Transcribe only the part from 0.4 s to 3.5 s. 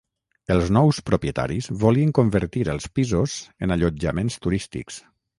Els nous propietaris volien convertir els pisos